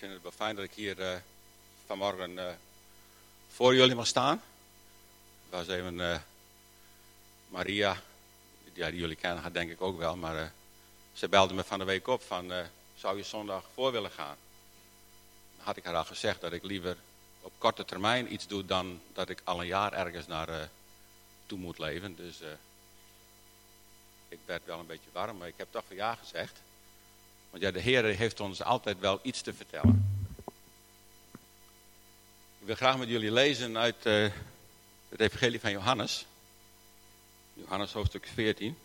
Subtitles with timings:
[0.00, 1.16] vind het wel fijn dat ik hier uh,
[1.86, 2.46] vanmorgen uh,
[3.48, 4.42] voor jullie mag staan.
[5.50, 6.18] Er was even uh,
[7.48, 8.02] Maria,
[8.72, 10.52] ja, die jullie kennen, denk ik ook wel, maar
[11.12, 12.52] ze belde me van de week op van,
[12.96, 14.36] zou je zondag voor willen gaan?
[15.56, 16.96] Dan had ik haar al gezegd dat ik liever
[17.40, 20.68] op korte termijn iets doe dan dat ik al een jaar ergens naar
[21.46, 22.16] toe moet leven.
[22.16, 22.40] Dus
[24.28, 26.60] ik werd wel een beetje warm, maar ik heb toch voor ja gezegd.
[27.50, 30.22] Want ja, de Heer heeft ons altijd wel iets te vertellen.
[32.58, 34.28] Ik wil graag met jullie lezen uit uh,
[35.08, 36.26] het Evangelie van Johannes.
[37.54, 38.76] Johannes hoofdstuk 14.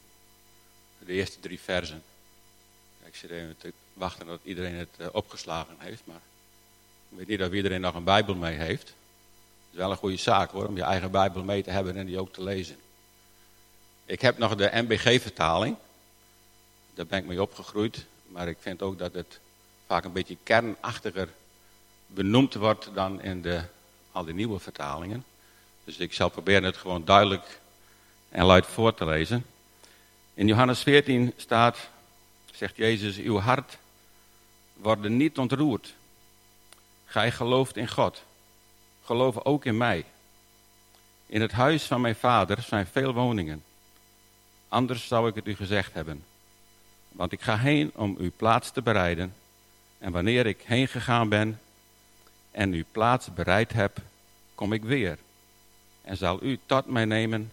[0.99, 2.03] De eerste drie versen.
[3.03, 6.01] Ik zit even te wachten dat iedereen het uh, opgeslagen heeft.
[6.03, 6.21] Maar
[7.09, 8.87] ik weet niet of iedereen nog een Bijbel mee heeft.
[8.87, 12.05] Het is wel een goede zaak hoor, om je eigen Bijbel mee te hebben en
[12.05, 12.77] die ook te lezen.
[14.05, 15.75] Ik heb nog de MBG-vertaling.
[16.93, 18.05] Daar ben ik mee opgegroeid.
[18.27, 19.39] Maar ik vind ook dat het
[19.87, 21.29] vaak een beetje kernachtiger
[22.07, 23.61] benoemd wordt dan in de,
[24.11, 25.25] al die nieuwe vertalingen.
[25.83, 27.59] Dus ik zal proberen het gewoon duidelijk
[28.29, 29.45] en luid voor te lezen.
[30.33, 31.89] In Johannes 14 staat,
[32.53, 33.77] zegt Jezus, uw hart
[34.73, 35.93] wordt niet ontroerd.
[37.05, 38.23] Gij gelooft in God.
[39.03, 40.05] Geloof ook in mij.
[41.25, 43.63] In het huis van mijn vader zijn veel woningen.
[44.67, 46.23] Anders zou ik het u gezegd hebben.
[47.15, 49.33] Want ik ga heen om uw plaats te bereiden.
[49.97, 51.59] En wanneer ik heen gegaan ben
[52.51, 53.97] en uw plaats bereid heb,
[54.55, 55.17] kom ik weer.
[56.01, 57.51] En zal u tot mij nemen,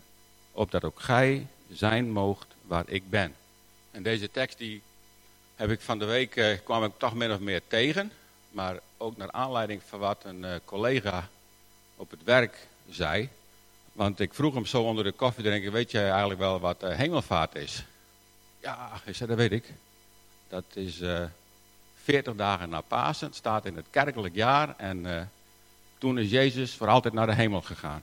[0.52, 3.34] opdat ook gij zijn moogt waar ik ben.
[3.90, 4.82] En deze tekst die
[5.56, 8.12] heb ik van de week, eh, kwam ik toch min of meer tegen.
[8.50, 11.28] Maar ook naar aanleiding van wat een eh, collega
[11.96, 13.28] op het werk zei.
[13.92, 16.90] Want ik vroeg hem zo onder de koffie drinken, weet jij eigenlijk wel wat uh,
[16.96, 17.84] hemelvaart is?
[18.62, 19.72] Ja, ik zei, dat weet ik.
[20.48, 21.28] Dat is uh, eh,
[22.02, 23.32] 40 dagen na Pasen.
[23.32, 24.74] Staat in het kerkelijk jaar.
[24.76, 25.22] En uh,
[25.98, 28.02] toen is Jezus voor altijd naar de hemel gegaan.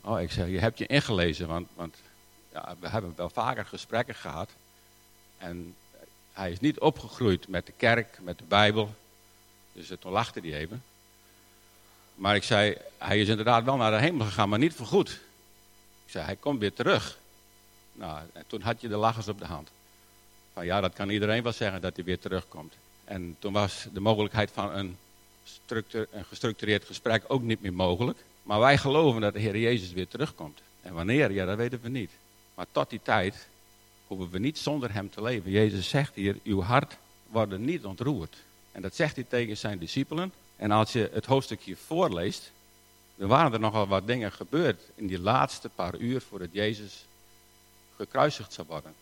[0.00, 1.48] Oh, ik zeg, je hebt je ingelezen.
[1.48, 1.96] Want, want
[2.52, 4.50] ja, we hebben wel vaker gesprekken gehad.
[5.38, 5.74] En
[6.32, 8.94] hij is niet opgegroeid met de kerk, met de Bijbel.
[9.72, 10.82] Dus toen lachte hij even.
[12.14, 15.10] Maar ik zei, hij is inderdaad wel naar de hemel gegaan, maar niet voor goed.
[16.04, 17.18] Ik zei, hij komt weer terug.
[17.94, 19.70] Nou, en toen had je de lachers op de hand.
[20.52, 22.74] Van ja, dat kan iedereen wel zeggen dat hij weer terugkomt.
[23.04, 24.96] En toen was de mogelijkheid van een,
[25.66, 28.18] een gestructureerd gesprek ook niet meer mogelijk.
[28.42, 30.60] Maar wij geloven dat de Heer Jezus weer terugkomt.
[30.82, 32.10] En wanneer, ja, dat weten we niet.
[32.54, 33.48] Maar tot die tijd
[34.06, 35.50] hoeven we niet zonder hem te leven.
[35.50, 36.96] Jezus zegt hier, uw hart
[37.30, 38.36] wordt niet ontroerd.
[38.72, 40.32] En dat zegt hij tegen zijn discipelen.
[40.56, 42.52] En als je het hoofdstukje voorleest,
[43.14, 47.04] dan waren er nogal wat dingen gebeurd in die laatste paar uur voordat Jezus
[47.96, 48.94] gekruisigd zou worden.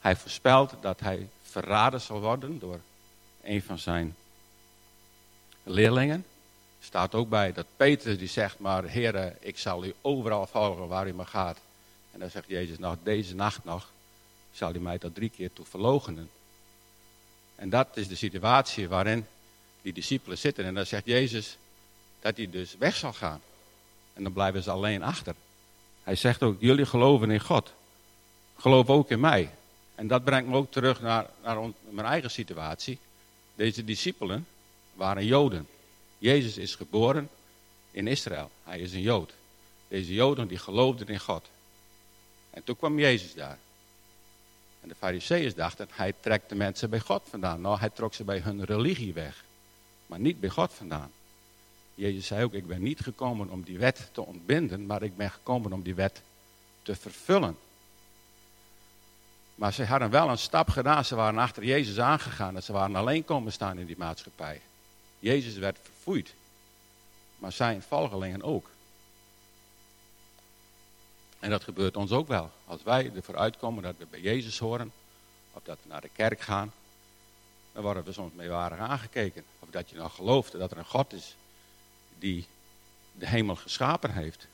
[0.00, 2.80] Hij voorspelt dat hij verraden zal worden door
[3.42, 4.16] een van zijn
[5.62, 6.24] leerlingen.
[6.78, 10.88] Er staat ook bij dat Peter die zegt, maar heren, ik zal u overal volgen
[10.88, 11.58] waar u maar gaat.
[12.12, 13.90] En dan zegt Jezus, nou deze nacht nog
[14.52, 16.30] zal u mij tot drie keer toe verlogenen.
[17.54, 19.26] En dat is de situatie waarin
[19.82, 20.64] die discipelen zitten.
[20.64, 21.56] En dan zegt Jezus
[22.20, 23.40] dat hij dus weg zal gaan.
[24.12, 25.34] En dan blijven ze alleen achter.
[26.02, 27.72] Hij zegt ook, jullie geloven in God
[28.56, 29.50] geloof ook in mij.
[29.94, 31.58] En dat brengt me ook terug naar, naar
[31.90, 32.98] mijn eigen situatie.
[33.54, 34.46] Deze discipelen
[34.94, 35.68] waren Joden.
[36.18, 37.28] Jezus is geboren
[37.90, 38.50] in Israël.
[38.64, 39.32] Hij is een Jood.
[39.88, 41.48] Deze Joden die geloofden in God.
[42.50, 43.58] En toen kwam Jezus daar.
[44.80, 47.60] En de fariseeërs dachten, hij trekt de mensen bij God vandaan.
[47.60, 49.44] Nou, hij trok ze bij hun religie weg.
[50.06, 51.10] Maar niet bij God vandaan.
[51.94, 55.30] Jezus zei ook, ik ben niet gekomen om die wet te ontbinden, maar ik ben
[55.30, 56.22] gekomen om die wet
[56.82, 57.56] te vervullen.
[59.56, 61.04] Maar ze hadden wel een stap gedaan.
[61.04, 62.56] Ze waren achter Jezus aangegaan.
[62.56, 64.60] En ze waren alleen komen staan in die maatschappij.
[65.18, 66.34] Jezus werd verfoeid.
[67.38, 68.70] Maar zijn volgelingen ook.
[71.38, 72.50] En dat gebeurt ons ook wel.
[72.64, 74.92] Als wij ervoor uitkomen dat we bij Jezus horen.
[75.52, 76.72] Of dat we naar de kerk gaan.
[77.72, 79.44] Dan worden we soms meewarig aangekeken.
[79.58, 81.36] Of dat je nou gelooft dat er een God is
[82.18, 82.46] die
[83.12, 84.46] de hemel geschapen heeft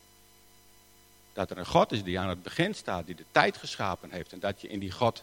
[1.32, 4.32] dat er een God is die aan het begin staat, die de tijd geschapen heeft
[4.32, 5.22] en dat je in die God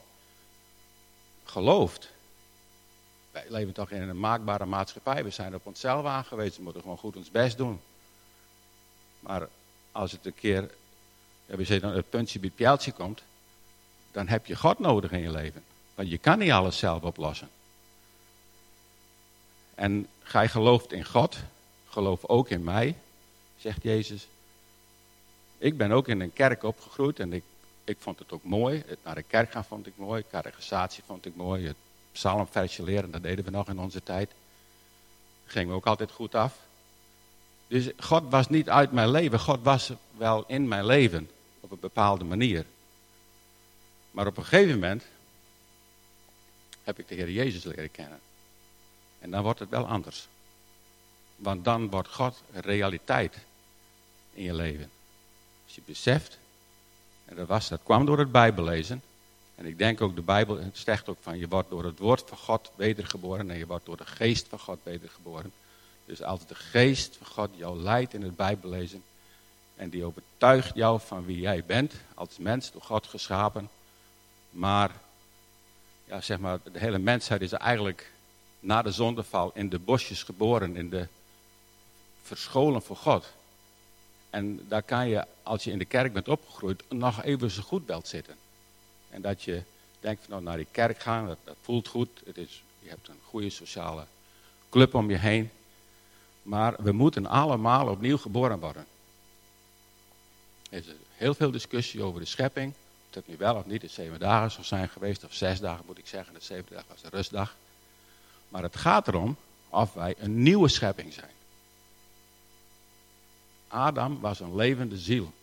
[1.43, 2.09] gelooft.
[3.31, 6.97] Wij leven toch in een maakbare maatschappij, we zijn op onszelf aangewezen, we moeten gewoon
[6.97, 7.81] goed ons best doen.
[9.19, 9.47] Maar
[9.91, 10.71] als het een keer,
[11.45, 13.21] we zeggen, het puntje bij het komt,
[14.11, 15.63] dan heb je God nodig in je leven.
[15.95, 17.49] Want je kan niet alles zelf oplossen.
[19.75, 21.37] En gij gelooft in God,
[21.89, 22.95] geloof ook in mij,
[23.57, 24.27] zegt Jezus.
[25.59, 27.43] Ik ben ook in een kerk opgegroeid en ik,
[27.83, 28.83] ik vond het ook mooi.
[28.87, 30.23] Het naar de kerk gaan vond ik mooi.
[30.31, 31.67] Catechisatie vond ik mooi.
[31.67, 31.75] Het
[32.11, 33.11] psalmversje leren.
[33.11, 34.31] Dat deden we nog in onze tijd.
[35.45, 36.57] Gingen we ook altijd goed af.
[37.67, 39.39] Dus God was niet uit mijn leven.
[39.39, 41.29] God was wel in mijn leven.
[41.59, 42.65] Op een bepaalde manier.
[44.11, 45.03] Maar op een gegeven moment
[46.83, 48.19] heb ik de Heer Jezus leren kennen.
[49.19, 50.27] En dan wordt het wel anders.
[51.35, 53.37] Want dan wordt God realiteit
[54.33, 54.89] in je leven.
[55.69, 56.37] Als je beseft,
[57.25, 59.01] en dat, was, dat kwam door het Bijbellezen.
[59.55, 62.37] En ik denk ook, de Bijbel zegt ook van, je wordt door het woord van
[62.37, 65.51] God wedergeboren en je wordt door de geest van God wedergeboren.
[66.05, 69.03] Dus als de geest van God jou leidt in het Bijbellezen
[69.75, 73.69] en die overtuigt jou van wie jij bent, als mens door God geschapen,
[74.49, 74.91] maar,
[76.05, 78.11] ja, zeg maar, de hele mensheid is eigenlijk
[78.59, 81.07] na de zondeval in de bosjes geboren, in de
[82.21, 83.33] verscholen voor God.
[84.29, 87.85] En daar kan je, als je in de kerk bent opgegroeid, nog even zo goed
[87.85, 88.35] belt zitten.
[89.09, 89.61] En dat je
[89.99, 92.09] denkt van nou, naar die kerk gaan, dat, dat voelt goed.
[92.25, 94.05] Het is, je hebt een goede sociale
[94.69, 95.49] club om je heen.
[96.43, 98.85] Maar we moeten allemaal opnieuw geboren worden.
[100.69, 102.73] Er is heel veel discussie over de schepping.
[103.09, 105.85] Of het nu wel of niet de zeven dagen zou zijn geweest, of zes dagen
[105.87, 106.33] moet ik zeggen.
[106.33, 107.55] De zevende dag was de rustdag.
[108.49, 109.35] Maar het gaat erom
[109.69, 111.31] of wij een nieuwe schepping zijn.
[113.69, 115.33] Adam was een levende ziel.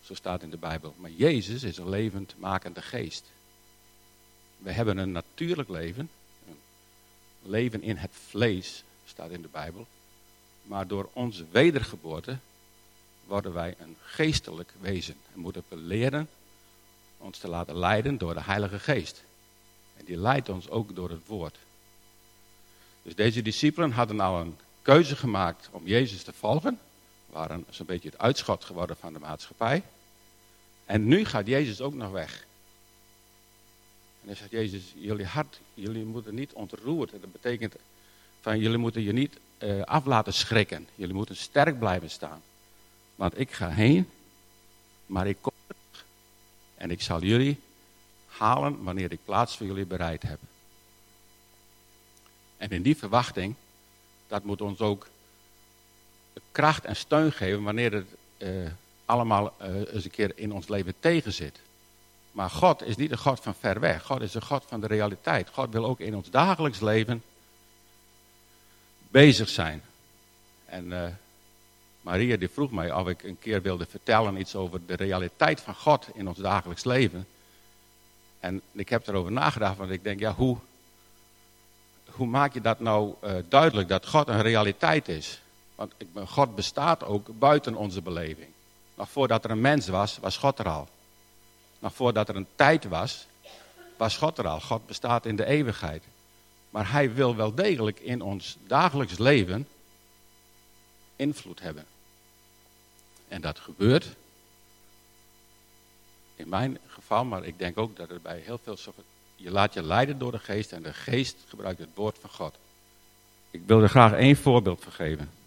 [0.00, 0.94] Zo staat in de Bijbel.
[0.96, 3.24] Maar Jezus is een levend makende geest.
[4.58, 6.10] We hebben een natuurlijk leven.
[6.48, 9.86] Een leven in het vlees, staat in de Bijbel.
[10.62, 12.38] Maar door onze wedergeboorte
[13.26, 15.16] worden wij een geestelijk wezen.
[15.34, 16.28] En moeten we leren
[17.18, 19.24] ons te laten leiden door de Heilige Geest.
[19.96, 21.58] En die leidt ons ook door het woord.
[23.02, 26.78] Dus deze discipelen hadden nou een keuze gemaakt om Jezus te volgen.
[27.30, 29.82] Waren zo'n beetje het uitschot geworden van de maatschappij.
[30.84, 32.46] En nu gaat Jezus ook nog weg.
[34.20, 37.10] En dan zegt Jezus, jullie hart, jullie moeten niet ontroerd.
[37.10, 37.74] Dat betekent
[38.40, 40.88] van jullie moeten je niet uh, af laten schrikken.
[40.94, 42.42] Jullie moeten sterk blijven staan.
[43.14, 44.08] Want ik ga heen,
[45.06, 46.06] maar ik kom terug.
[46.74, 47.60] En ik zal jullie
[48.26, 50.38] halen wanneer ik plaats voor jullie bereid heb.
[52.56, 53.54] En in die verwachting,
[54.26, 55.08] dat moet ons ook
[56.52, 58.06] kracht en steun geven wanneer het
[58.38, 58.70] uh,
[59.04, 61.60] allemaal uh, eens een keer in ons leven tegenzit.
[62.32, 64.02] Maar God is niet een God van ver weg.
[64.02, 65.48] God is een God van de realiteit.
[65.52, 67.22] God wil ook in ons dagelijks leven
[69.08, 69.82] bezig zijn.
[70.64, 71.06] En uh,
[72.00, 75.74] Maria die vroeg mij of ik een keer wilde vertellen iets over de realiteit van
[75.74, 77.26] God in ons dagelijks leven.
[78.40, 80.56] En ik heb erover nagedacht, want ik denk, ja, hoe,
[82.10, 83.14] hoe maak je dat nou
[83.48, 85.40] duidelijk dat God een realiteit is?
[85.80, 85.94] Want
[86.26, 88.48] God bestaat ook buiten onze beleving.
[88.94, 90.88] Nog voordat er een mens was, was God er al.
[91.78, 93.26] Nog voordat er een tijd was,
[93.96, 94.60] was God er al.
[94.60, 96.02] God bestaat in de eeuwigheid.
[96.70, 99.68] Maar hij wil wel degelijk in ons dagelijks leven
[101.16, 101.84] invloed hebben.
[103.28, 104.16] En dat gebeurt
[106.36, 108.76] in mijn geval, maar ik denk ook dat er bij heel veel
[109.36, 112.54] je laat je leiden door de geest en de geest gebruikt het woord van God.
[113.50, 115.39] Ik wil er graag één voorbeeld van geven.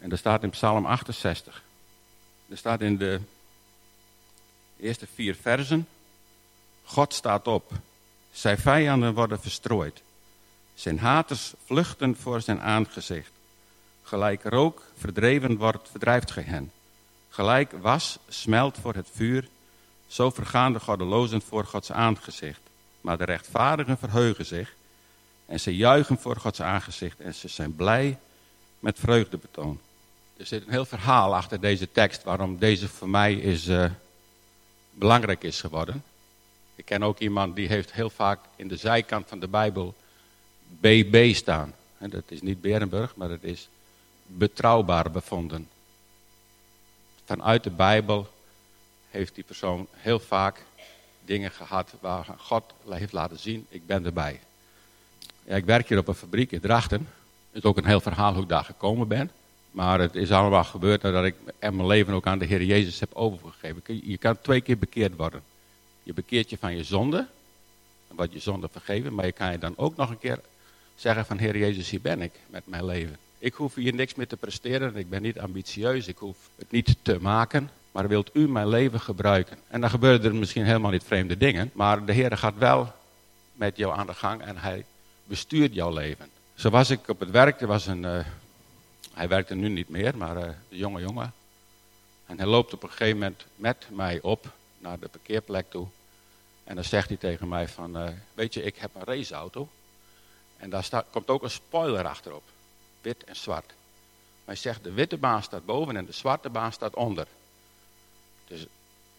[0.00, 1.62] En dat staat in Psalm 68.
[2.48, 3.20] Er staat in de
[4.76, 5.88] eerste vier versen.
[6.84, 7.72] God staat op.
[8.32, 10.02] Zijn vijanden worden verstrooid.
[10.74, 13.30] Zijn haters vluchten voor zijn aangezicht.
[14.02, 16.72] Gelijk rook verdreven wordt, verdrijft gij hen.
[17.28, 19.48] Gelijk was smelt voor het vuur
[20.06, 22.60] zo vergaan de goddelozen voor Gods aangezicht.
[23.00, 24.74] Maar de rechtvaardigen verheugen zich.
[25.46, 27.20] En ze juichen voor Gods aangezicht.
[27.20, 28.18] En ze zijn blij
[28.78, 29.80] met vreugdebetoon.
[30.40, 32.22] Er zit een heel verhaal achter deze tekst.
[32.22, 33.90] Waarom deze voor mij is, uh,
[34.90, 36.04] belangrijk is geworden.
[36.74, 39.94] Ik ken ook iemand die heeft heel vaak in de zijkant van de Bijbel
[40.80, 41.74] BB staan.
[41.98, 43.68] Dat is niet Berenburg, maar het is
[44.26, 45.68] betrouwbaar bevonden.
[47.24, 48.28] Vanuit de Bijbel
[49.10, 50.64] heeft die persoon heel vaak
[51.24, 54.40] dingen gehad waar God heeft laten zien, ik ben erbij.
[55.44, 57.08] Ja, ik werk hier op een fabriek in Drachten.
[57.52, 59.30] Het is ook een heel verhaal hoe ik daar gekomen ben.
[59.70, 63.14] Maar het is allemaal gebeurd nadat ik mijn leven ook aan de Heer Jezus heb
[63.14, 63.82] overgegeven.
[64.10, 65.42] Je kan twee keer bekeerd worden.
[66.02, 67.26] Je bekeert je van je zonde,
[68.08, 69.14] wat je zonde vergeven.
[69.14, 70.40] Maar je kan je dan ook nog een keer
[70.96, 73.16] zeggen van Heer Jezus, hier ben ik met mijn leven.
[73.38, 74.96] Ik hoef hier niks meer te presteren.
[74.96, 76.06] Ik ben niet ambitieus.
[76.08, 79.56] Ik hoef het niet te maken maar wilt u mijn leven gebruiken?
[79.68, 82.92] En dan gebeuren er misschien helemaal niet vreemde dingen, maar de Heer gaat wel
[83.52, 84.84] met jou aan de gang en hij
[85.24, 86.28] bestuurt jouw leven.
[86.54, 88.18] Zo was ik op het werk, er was een, uh,
[89.12, 91.32] hij werkte nu niet meer, maar uh, een jonge jongen.
[92.26, 95.86] En hij loopt op een gegeven moment met mij op naar de parkeerplek toe.
[96.64, 99.68] En dan zegt hij tegen mij van, eh, weet je, ik heb een raceauto.
[100.56, 102.42] En daar komt ook een spoiler achterop.
[103.00, 103.72] Wit en zwart.
[104.44, 107.26] Hij zegt, de witte baan staat boven en de zwarte baan staat onder.
[108.46, 108.66] Dus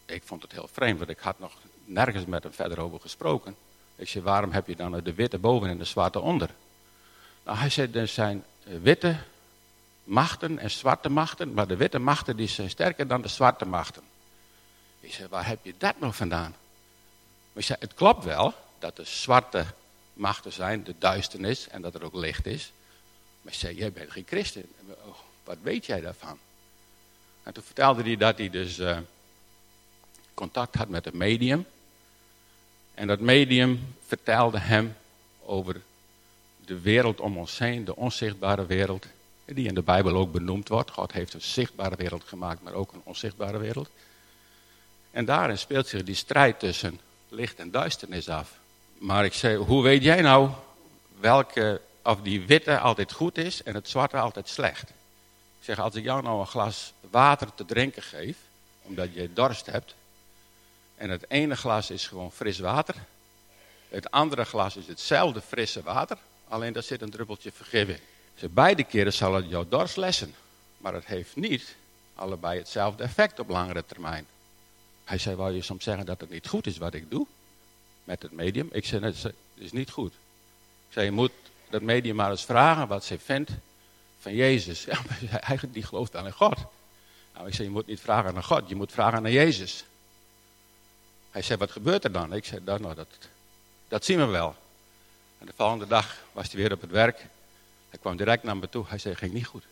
[0.06, 1.54] ik vond het heel vreemd, want ik had nog
[1.86, 3.56] nergens met hem verder over gesproken.
[3.96, 6.50] Ik zei, waarom heb je dan de witte boven en de zwarte onder?
[7.44, 9.18] Nou, hij zei, er zijn eh, witte
[10.12, 14.04] machten en zwarte machten, maar de witte machten die zijn sterker dan de zwarte machten.
[15.00, 16.56] Ik zei, waar heb je dat nou vandaan?
[17.52, 19.66] Maar ik zei, het klopt wel dat er zwarte
[20.14, 22.72] machten zijn, de duisternis, en dat er ook licht is.
[23.42, 24.64] Maar ik zei, jij bent geen christen.
[24.88, 26.40] Oh, wat weet jij daarvan?
[27.44, 28.98] En toen vertelde hij dat hij dus uh,
[30.34, 31.66] contact had met een medium.
[32.94, 34.96] En dat medium vertelde hem
[35.46, 35.82] over
[36.66, 39.06] de wereld om ons heen, de onzichtbare wereld,
[39.54, 40.92] die in de Bijbel ook benoemd wordt.
[40.92, 43.90] God heeft een zichtbare wereld gemaakt, maar ook een onzichtbare wereld.
[45.12, 48.60] En daarin speelt zich die strijd tussen licht en duisternis af.
[48.98, 50.50] Maar ik zei, hoe weet jij nou
[51.20, 54.90] welke, of die witte altijd goed is en het zwarte altijd slecht?
[55.60, 58.38] Ik zeg, als ik jou nou een glas water te drinken geef,
[58.82, 59.96] omdat je dorst hebt,
[60.96, 62.96] en het ene glas is gewoon fris water,
[63.90, 66.18] het andere glas is hetzelfde frisse water,
[66.48, 68.00] alleen daar zit een druppeltje vergif in.
[68.50, 70.36] Beide keren zal het jouw dorst lessen,
[70.78, 71.76] maar het heeft niet
[72.16, 74.26] allebei hetzelfde effect op langere termijn.
[75.04, 77.28] Hij zei, wou je soms zeggen dat het niet goed is wat ik doe?
[78.04, 78.70] Met het medium.
[78.72, 80.14] Ik zei, het is niet goed.
[80.88, 81.32] Ik zei, je moet
[81.70, 83.52] dat medium maar eens vragen wat ze vindt
[84.20, 84.86] van Jezus.
[85.48, 86.58] Hij die gelooft wel in God.
[87.34, 89.86] Nou, ik zei, je moet niet vragen naar God, je moet vragen naar Jezus.
[91.32, 92.34] Hij zei, wat gebeurt er dan?
[92.34, 93.08] Ik zei, dat, nou, dat,
[93.88, 94.56] dat zien we wel.
[95.40, 97.26] En de volgende dag was hij weer op het werk.
[97.92, 98.86] Hij kwam direct naar me toe.
[98.88, 99.64] Hij zei, ging niet goed.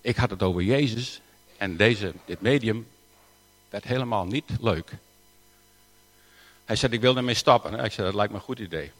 [0.00, 1.20] Ik had het over Jezus.
[1.56, 2.86] En deze, dit medium
[3.68, 4.90] werd helemaal niet leuk.
[6.64, 7.84] Hij zei, ik wil ermee stoppen.
[7.84, 8.92] Ik zei, dat lijkt me een goed idee.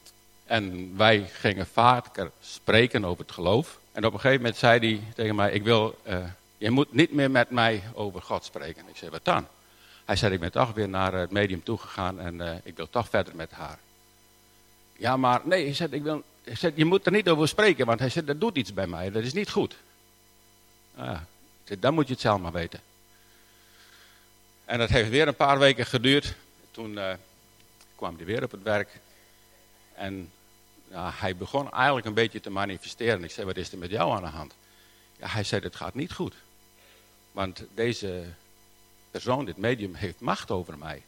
[0.44, 3.78] En wij gingen vaker spreken over het geloof.
[3.92, 6.24] En op een gegeven moment zei hij tegen mij, ik wil, uh,
[6.58, 8.88] je moet niet meer met mij over God spreken.
[8.88, 9.46] Ik zei, wat dan?
[10.04, 13.08] Hij zei, ik ben toch weer naar het medium toegegaan en uh, ik wil toch
[13.08, 13.78] verder met haar.
[14.96, 16.22] Ja, maar nee, hij zei, ik wil,
[16.56, 19.10] zei, je moet er niet over spreken, want hij zei, dat doet iets bij mij,
[19.10, 19.76] dat is niet goed.
[20.96, 21.20] Ah,
[21.78, 22.80] dan moet je het zelf maar weten.
[24.64, 26.34] En dat heeft weer een paar weken geduurd.
[26.70, 27.12] Toen uh,
[27.94, 29.00] kwam hij weer op het werk.
[29.94, 30.30] En
[30.94, 33.24] hij begon eigenlijk een beetje te manifesteren.
[33.24, 34.54] Ik zei, wat is er met jou aan de hand?
[35.16, 36.34] Ja, hij zei, het gaat niet goed.
[37.32, 38.24] Want deze
[39.10, 41.02] persoon, dit medium, heeft macht over mij.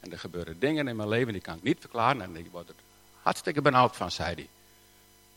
[0.00, 2.22] En er gebeuren dingen in mijn leven die kan ik niet verklaren.
[2.22, 2.74] En ik word er
[3.22, 4.48] hartstikke benauwd van, zei hij.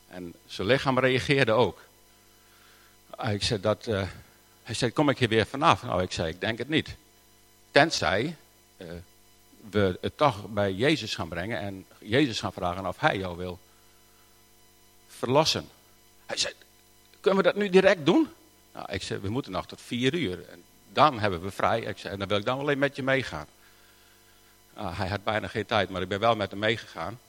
[0.08, 1.82] En zijn lichaam reageerde ook.
[3.30, 4.04] Ik zei, dat, uh,
[4.64, 5.84] hij zei, kom ik hier weer vanaf?
[5.84, 6.96] Nou, ik zei, ik denk het niet.
[7.72, 8.36] Tenzij
[8.78, 8.88] uh,
[9.70, 13.60] we het toch bij Jezus gaan brengen en Jezus gaan vragen of hij jou wil
[15.08, 15.70] verlossen.
[16.26, 16.54] Hij zei,
[17.20, 18.28] kunnen we dat nu direct doen?
[18.74, 20.50] Nou, ik zei, we moeten nog tot vier uur.
[20.50, 21.82] En dan hebben we vrij.
[21.82, 23.48] Ik zei, en dan wil ik dan alleen met je meegaan.
[24.76, 27.20] Nou, hij had bijna geen tijd, maar ik ben wel met hem meegegaan.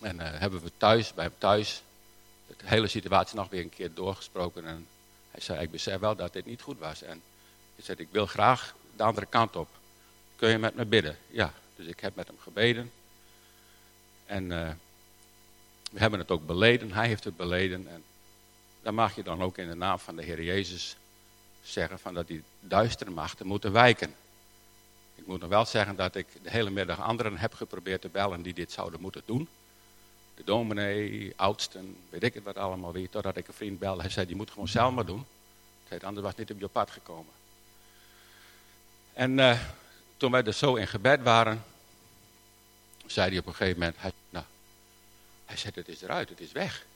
[0.00, 1.82] En uh, hebben we thuis, bij hem thuis,
[2.46, 4.66] de hele situatie nog weer een keer doorgesproken.
[4.66, 4.86] En
[5.30, 7.02] hij zei, ik besef wel dat dit niet goed was.
[7.02, 7.22] En
[7.74, 9.68] hij zei, ik wil graag de andere kant op.
[10.36, 11.16] Kun je met me bidden?
[11.28, 12.92] Ja, dus ik heb met hem gebeden.
[14.26, 14.70] En uh,
[15.90, 17.88] we hebben het ook beleden, hij heeft het beleden.
[17.88, 18.04] En
[18.82, 20.96] dan mag je dan ook in de naam van de Heer Jezus
[21.62, 24.14] zeggen van dat die duistere machten moeten wijken.
[25.14, 28.42] Ik moet nog wel zeggen dat ik de hele middag anderen heb geprobeerd te bellen
[28.42, 29.48] die dit zouden moeten doen.
[30.36, 33.08] De dominee, oudsten, weet ik het wat allemaal weer.
[33.08, 34.00] Totdat ik een vriend belde.
[34.00, 35.26] Hij zei, die moet gewoon zelf maar doen.
[35.88, 37.32] Hij zei, anders was niet op je pad gekomen.
[39.12, 39.60] En uh,
[40.16, 41.64] toen wij dus zo in gebed waren,
[43.06, 44.44] zei hij op een gegeven moment, hij, nou,
[45.44, 46.86] hij zei, het is eruit, het is weg.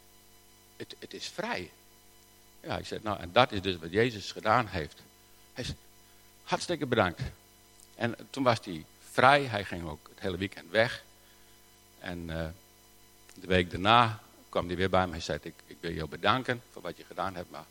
[0.77, 1.71] Het, het is vrij.
[2.61, 5.03] Ja, ik zei, nou, en dat is dus wat Jezus gedaan heeft.
[5.53, 5.77] Hij zei,
[6.43, 7.21] hartstikke bedankt.
[7.95, 11.03] En toen was hij vrij, hij ging ook het hele weekend weg.
[11.99, 12.47] En uh,
[13.41, 15.13] de week daarna kwam hij weer bij me.
[15.13, 17.65] Hij zei, ik, ik wil jou bedanken voor wat je gedaan hebt, maar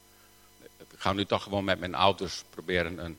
[0.77, 3.17] ik ga nu toch gewoon met mijn ouders proberen een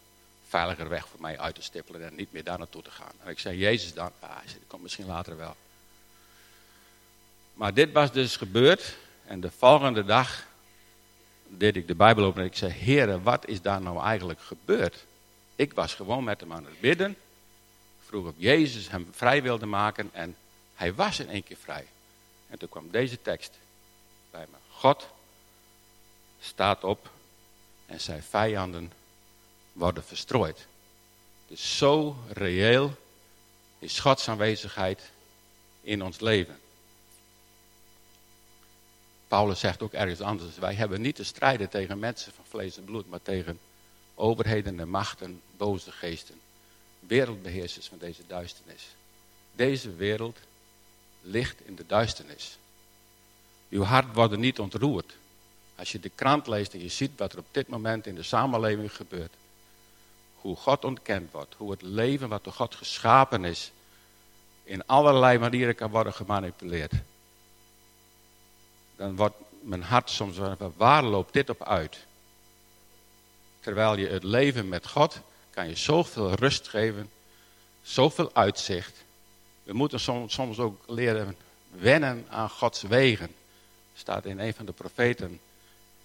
[0.48, 3.12] veiliger weg voor mij uit te stippelen en niet meer daar naartoe te gaan.
[3.22, 4.10] En ik zei, Jezus dan?
[4.20, 5.56] Ah, hij zei, dat komt misschien later wel.
[7.54, 10.46] Maar dit was dus gebeurd en de volgende dag
[11.46, 15.04] deed ik de Bijbel open en ik zei, Heer, wat is daar nou eigenlijk gebeurd?
[15.56, 17.16] Ik was gewoon met hem aan het bidden,
[18.06, 20.36] vroeg of Jezus hem vrij wilde maken en
[20.74, 21.86] hij was in één keer vrij.
[22.50, 23.58] En toen kwam deze tekst
[24.30, 24.56] bij me.
[24.70, 25.08] God
[26.40, 27.10] staat op
[27.86, 28.92] en zijn vijanden
[29.72, 30.66] worden verstrooid.
[31.46, 32.96] Is zo reëel
[33.78, 35.10] is Gods aanwezigheid
[35.80, 36.58] in ons leven.
[39.28, 42.84] Paulus zegt ook ergens anders, wij hebben niet te strijden tegen mensen van vlees en
[42.84, 43.60] bloed, maar tegen
[44.14, 46.40] overheden en machten, boze geesten,
[47.00, 48.88] wereldbeheersers van deze duisternis.
[49.52, 50.38] Deze wereld
[51.22, 52.58] ligt in de duisternis.
[53.70, 55.16] Uw hart wordt niet ontroerd.
[55.76, 58.22] Als je de krant leest en je ziet wat er op dit moment in de
[58.22, 59.32] samenleving gebeurt.
[60.34, 61.54] Hoe God ontkend wordt.
[61.54, 63.70] Hoe het leven wat door God geschapen is.
[64.62, 66.92] In allerlei manieren kan worden gemanipuleerd.
[68.96, 70.36] Dan wordt mijn hart soms
[70.76, 71.98] waar loopt dit op uit?
[73.60, 77.10] Terwijl je het leven met God kan je zoveel rust geven.
[77.82, 79.04] Zoveel uitzicht.
[79.70, 81.36] We moeten soms, soms ook leren
[81.70, 83.34] wennen aan Gods wegen.
[83.94, 85.40] Staat in een van de profeten.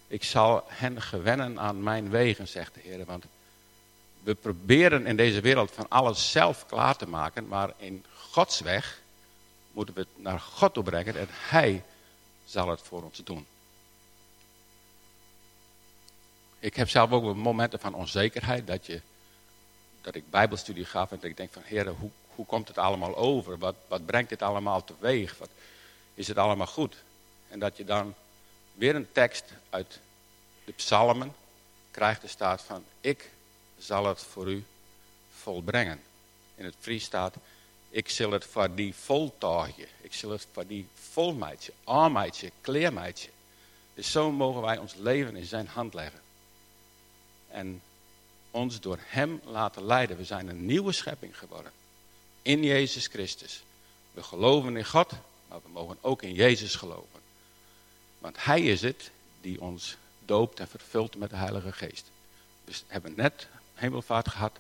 [0.07, 3.05] Ik zal hen gewennen aan mijn wegen, zegt de Heer.
[3.05, 3.25] Want
[4.23, 7.47] we proberen in deze wereld van alles zelf klaar te maken.
[7.47, 9.01] Maar in Gods weg
[9.71, 11.15] moeten we het naar God toe brengen.
[11.15, 11.83] En Hij
[12.43, 13.45] zal het voor ons doen.
[16.59, 18.67] Ik heb zelf ook momenten van onzekerheid.
[18.67, 19.01] Dat, je,
[20.01, 21.61] dat ik bijbelstudie gaf en dat ik denk van...
[21.65, 23.57] Heer, hoe, hoe komt het allemaal over?
[23.57, 25.37] Wat, wat brengt dit allemaal teweeg?
[25.37, 25.49] Wat,
[26.13, 26.95] is het allemaal goed?
[27.47, 28.13] En dat je dan
[28.73, 29.99] weer een tekst uit
[30.65, 31.35] de psalmen
[31.91, 32.23] krijgt.
[32.23, 33.29] Er staat van, ik
[33.77, 34.63] zal het voor u
[35.35, 36.01] volbrengen.
[36.55, 37.35] In het Fries staat,
[37.89, 39.87] ik zal het voor die voltooien.
[40.01, 43.29] Ik zal het voor die volmeidje, armeidje, kleermeidje.
[43.93, 46.19] Dus zo mogen wij ons leven in zijn hand leggen.
[47.47, 47.81] En
[48.51, 50.17] ons door hem laten leiden.
[50.17, 51.71] We zijn een nieuwe schepping geworden.
[52.45, 53.63] In Jezus Christus.
[54.11, 55.11] We geloven in God,
[55.47, 57.19] maar we mogen ook in Jezus geloven.
[58.19, 59.11] Want hij is het
[59.41, 62.05] die ons doopt en vervult met de Heilige Geest.
[62.63, 64.51] We hebben net hemelvaart gehad.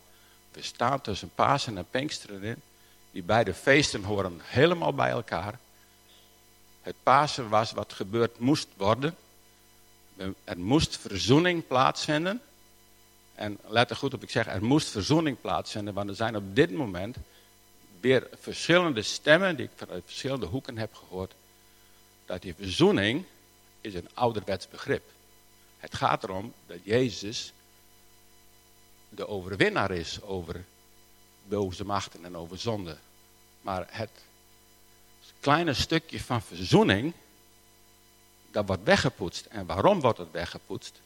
[0.51, 2.61] We staan tussen Pasen en Pinksteren in.
[3.11, 5.59] Die beide feesten horen helemaal bij elkaar.
[6.81, 9.15] Het Pasen was wat gebeurd moest worden.
[10.43, 12.41] Er moest verzoening plaatsvinden.
[13.35, 15.93] En let er goed op, ik zeg er moest verzoening plaatsvinden.
[15.93, 17.17] Want er zijn op dit moment
[18.39, 21.33] verschillende stemmen die ik vanuit verschillende hoeken heb gehoord.
[22.25, 23.25] Dat die verzoening
[23.81, 25.03] is een ouderwets begrip.
[25.77, 27.53] Het gaat erom dat Jezus
[29.09, 30.63] de overwinnaar is over
[31.47, 32.97] boze machten en over zonde.
[33.61, 34.09] Maar het
[35.39, 37.13] kleine stukje van verzoening,
[38.51, 39.45] dat wordt weggepoetst.
[39.45, 41.01] En waarom wordt het weggepoetst?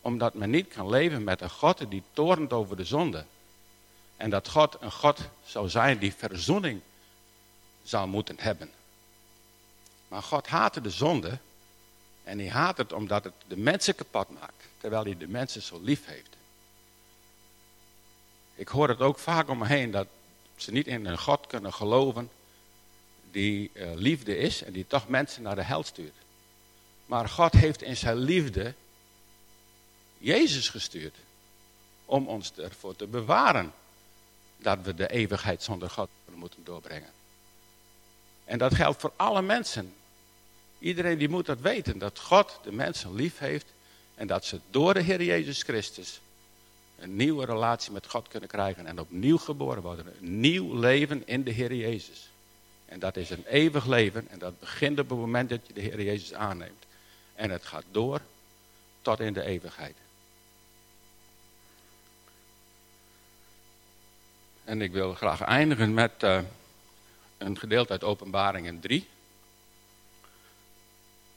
[0.00, 3.24] Omdat men niet kan leven met een God die torent over de zonde.
[4.16, 6.80] En dat God een God zou zijn die verzoening
[7.82, 8.70] zou moeten hebben.
[10.08, 11.38] Maar God haatte de zonde.
[12.24, 14.64] En hij haat het omdat het de mensen kapot maakt.
[14.78, 16.36] Terwijl hij de mensen zo lief heeft.
[18.54, 20.06] Ik hoor het ook vaak om me heen dat
[20.56, 22.30] ze niet in een God kunnen geloven
[23.30, 26.14] die uh, liefde is en die toch mensen naar de hel stuurt.
[27.06, 28.74] Maar God heeft in zijn liefde
[30.18, 31.16] Jezus gestuurd
[32.04, 33.72] om ons ervoor te bewaren
[34.56, 37.10] dat we de eeuwigheid zonder God moeten doorbrengen.
[38.44, 39.94] En dat geldt voor alle mensen.
[40.78, 43.66] Iedereen die moet dat weten, dat God de mensen lief heeft
[44.14, 46.20] en dat ze door de Heer Jezus Christus
[46.98, 50.06] een nieuwe relatie met God kunnen krijgen en opnieuw geboren worden.
[50.06, 52.30] Een nieuw leven in de Heer Jezus.
[52.86, 55.80] En dat is een eeuwig leven en dat begint op het moment dat je de
[55.80, 56.84] Heer Jezus aanneemt.
[57.34, 58.20] En het gaat door
[59.02, 59.96] tot in de eeuwigheid.
[64.66, 66.38] En ik wil graag eindigen met uh,
[67.38, 69.08] een gedeelte uit Openbaringen 3.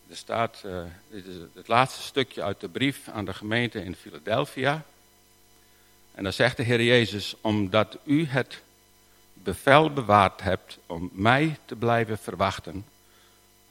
[0.10, 3.96] Er staat, uh, dit is het laatste stukje uit de brief aan de gemeente in
[3.96, 4.86] Philadelphia.
[6.12, 8.62] En dan zegt de Heer Jezus, omdat u het
[9.34, 12.86] bevel bewaard hebt om mij te blijven verwachten,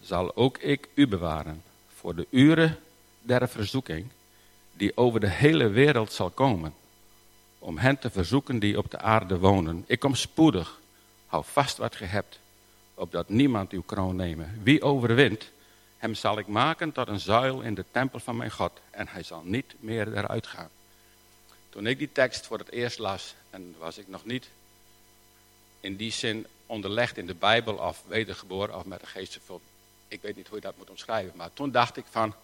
[0.01, 1.63] zal ook ik u bewaren
[1.95, 2.79] voor de uren
[3.23, 4.07] der verzoeking
[4.73, 6.75] die over de hele wereld zal komen
[7.69, 9.85] om hen te verzoeken die op de aarde wonen.
[9.87, 10.81] Ik kom spoedig,
[11.27, 12.39] hou vast wat ge hebt,
[12.95, 14.61] opdat niemand uw kroon nemen.
[14.63, 15.51] Wie overwint,
[15.99, 19.23] hem zal ik maken tot een zuil in de tempel van mijn God, en hij
[19.23, 20.69] zal niet meer eruit gaan.
[21.69, 24.49] Toen ik die tekst voor het eerst las, en was ik nog niet
[25.81, 29.63] in die zin onderlegd in de Bijbel of wedergeboren of met de geest vervuld.
[30.09, 32.35] Ik weet niet hoe je dat moet omschrijven, maar toen dacht ik van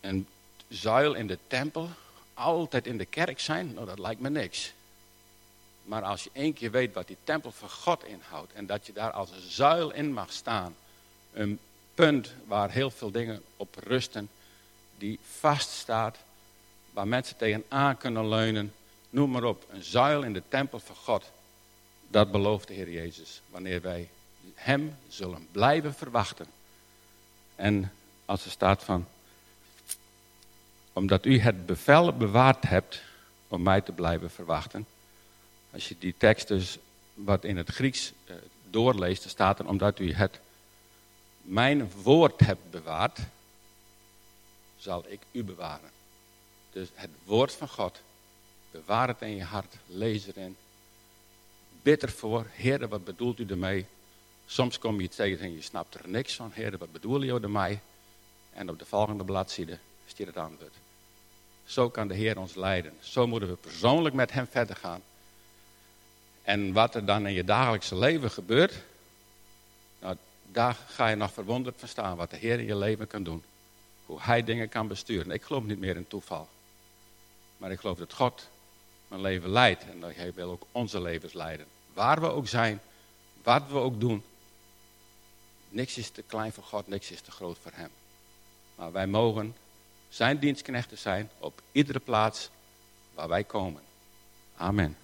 [0.00, 0.26] een
[0.68, 1.90] zuil in de tempel,
[2.38, 4.72] altijd in de kerk zijn, nou dat lijkt me niks.
[5.84, 8.92] Maar als je één keer weet wat die tempel van God inhoudt en dat je
[8.92, 10.74] daar als een zuil in mag staan,
[11.32, 11.58] een
[11.94, 14.28] punt waar heel veel dingen op rusten,
[14.98, 16.18] die vaststaat,
[16.90, 18.74] waar mensen tegenaan kunnen leunen,
[19.10, 21.24] noem maar op, een zuil in de tempel van God,
[22.10, 23.40] Dat belooft de Heer Jezus.
[23.50, 24.08] Wanneer wij
[24.54, 26.46] Hem zullen blijven verwachten.
[27.54, 27.92] En
[28.24, 29.06] als er staat van,
[30.98, 33.02] omdat u het bevel bewaard hebt
[33.48, 34.86] om mij te blijven verwachten.
[35.70, 36.78] Als je die tekst dus
[37.14, 38.36] wat in het Grieks eh,
[38.70, 40.40] doorleest, dan staat er omdat u het
[41.42, 43.18] mijn woord hebt bewaard,
[44.76, 45.90] zal ik u bewaren.
[46.70, 48.00] Dus het woord van God,
[48.70, 50.56] bewaar het in je hart, lees erin.
[51.82, 53.86] Bid ervoor, Heer, wat bedoelt u ermee?
[54.46, 56.50] Soms kom je tegen en je snapt er niks van.
[56.52, 57.80] Heer, wat bedoel je ermee?
[58.52, 60.74] En op de volgende bladzijde stier het antwoord.
[61.68, 62.92] Zo kan de Heer ons leiden.
[63.00, 65.02] Zo moeten we persoonlijk met Hem verder gaan.
[66.42, 68.82] En wat er dan in je dagelijkse leven gebeurt,
[70.00, 70.16] nou,
[70.52, 73.42] daar ga je nog verwonderd van staan wat de Heer in je leven kan doen.
[74.06, 75.30] Hoe Hij dingen kan besturen.
[75.30, 76.48] Ik geloof niet meer in toeval.
[77.56, 78.48] Maar ik geloof dat God
[79.08, 81.66] mijn leven leidt en dat Hij wil ook onze levens leiden.
[81.94, 82.80] Waar we ook zijn,
[83.42, 84.22] wat we ook doen.
[85.68, 87.90] Niks is te klein voor God, niks is te groot voor Hem.
[88.74, 89.54] Maar wij mogen
[90.08, 92.50] zijn dienstknechten zijn op iedere plaats
[93.14, 93.82] waar wij komen.
[94.56, 94.96] Amen.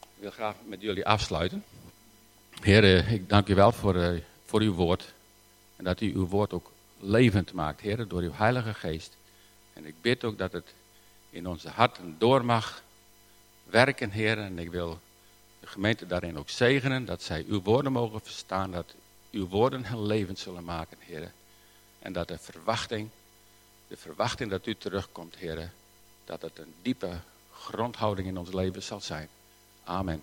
[0.00, 1.64] Ik wil graag met jullie afsluiten.
[2.60, 5.14] Heer, ik dank u wel voor, uh, voor uw woord.
[5.76, 9.16] En dat u uw woord ook levend maakt, Heer, door uw Heilige Geest.
[9.72, 10.74] En ik bid ook dat het
[11.30, 12.82] in onze harten door mag
[13.64, 14.38] werken, Heer.
[14.38, 14.98] En ik wil
[15.60, 18.94] de gemeente daarin ook zegenen, dat zij uw woorden mogen verstaan, dat
[19.30, 21.32] uw woorden hen levend zullen maken, Heer.
[22.04, 23.08] En dat de verwachting,
[23.88, 25.70] de verwachting dat u terugkomt, Heer,
[26.24, 27.20] dat het een diepe
[27.52, 29.28] grondhouding in ons leven zal zijn.
[29.84, 30.22] Amen.